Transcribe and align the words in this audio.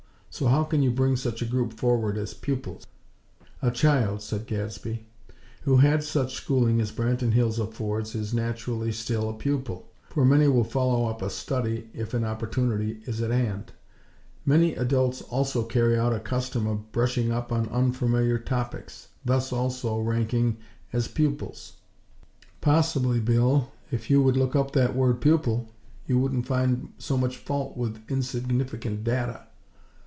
So 0.33 0.47
how 0.47 0.63
can 0.63 0.81
you 0.81 0.91
bring 0.91 1.17
such 1.17 1.41
a 1.41 1.45
group 1.45 1.73
forward 1.73 2.17
as 2.17 2.33
'pupils?'" 2.33 2.87
"A 3.61 3.69
child," 3.69 4.21
said 4.21 4.47
Gadsby, 4.47 5.05
"who 5.63 5.75
had 5.75 6.05
such 6.05 6.35
schooling 6.35 6.79
as 6.79 6.89
Branton 6.89 7.33
Hills 7.33 7.59
affords 7.59 8.15
is, 8.15 8.33
naturally, 8.33 8.93
still 8.93 9.29
a 9.29 9.33
pupil; 9.33 9.89
for 10.07 10.23
many 10.23 10.47
will 10.47 10.63
follow 10.63 11.07
up 11.07 11.21
a 11.21 11.29
study 11.29 11.89
if 11.93 12.13
an 12.13 12.23
opportunity 12.23 13.01
is 13.05 13.21
at 13.21 13.31
hand. 13.31 13.73
Many 14.45 14.73
adults 14.73 15.21
also 15.21 15.65
carry 15.65 15.99
out 15.99 16.13
a 16.13 16.19
custom 16.21 16.65
of 16.65 16.93
brushing 16.93 17.29
up 17.33 17.51
on 17.51 17.67
unfamiliar 17.67 18.39
topics; 18.39 19.09
thus, 19.25 19.51
also, 19.51 19.99
ranking 19.99 20.55
as 20.93 21.09
pupils. 21.09 21.73
Possibly, 22.61 23.19
Bill, 23.19 23.69
if 23.91 24.09
you 24.09 24.23
would 24.23 24.37
look 24.37 24.55
up 24.55 24.71
that 24.71 24.95
word 24.95 25.19
'pupil,' 25.19 25.69
you 26.07 26.17
wouldn't 26.19 26.47
find 26.47 26.93
so 26.97 27.17
much 27.17 27.35
fault 27.35 27.75
with 27.75 27.99
insignificant 28.09 29.03
data." 29.03 29.41